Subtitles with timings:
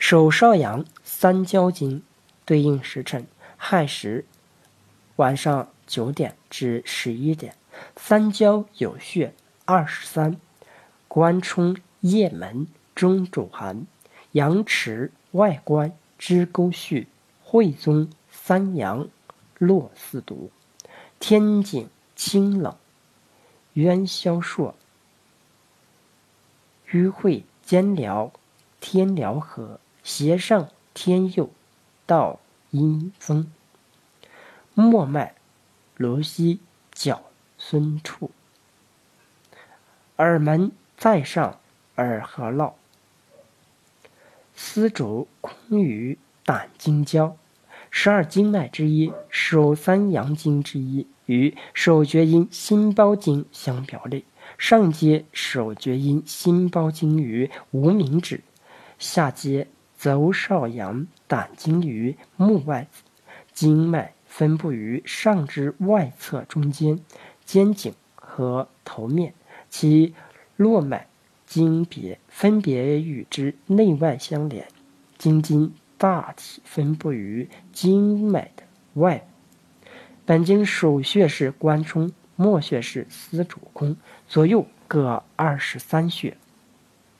[0.00, 2.02] 手少阳三焦经
[2.46, 3.26] 对应时辰：
[3.58, 4.24] 亥时
[5.16, 7.54] 晚上九点至十一点。
[7.96, 9.34] 三焦有穴
[9.66, 10.40] 二十三：
[11.06, 13.86] 关冲夜门中主寒，
[14.32, 17.06] 阳池外关支沟穴，
[17.44, 19.06] 会宗三阳
[19.58, 20.50] 络四毒，
[21.20, 22.74] 天井清冷，
[23.74, 24.74] 渊消朔，
[26.90, 28.32] 迂会兼辽，
[28.80, 29.78] 天辽合，
[30.12, 31.48] 斜上天佑，
[32.04, 32.40] 到
[32.72, 33.46] 阴风，
[34.74, 35.36] 末脉
[35.96, 36.58] 罗溪
[36.92, 37.22] 角
[37.56, 38.32] 孙处，
[40.16, 41.60] 耳门在上，
[41.94, 42.74] 耳和络，
[44.56, 47.36] 丝竹空余胆经交，
[47.88, 54.24] 十二经脉之一，手三阳经之一，与手厥阴心包经相表里。
[54.58, 58.42] 上接手厥阴心包经于无名指，
[58.98, 59.68] 下接
[60.00, 62.88] 足少阳胆经于目外，
[63.52, 66.98] 经脉分布于上肢外侧中间、
[67.44, 69.34] 肩颈和头面，
[69.68, 70.14] 其
[70.56, 71.06] 络脉
[71.44, 74.66] 经别分别与之内外相连，
[75.18, 78.62] 经筋大体分布于经脉的
[78.94, 79.28] 外。
[80.24, 82.10] 本经首穴是关冲。
[82.36, 83.94] 末穴是丝主宫，
[84.26, 86.38] 左右各二十三穴。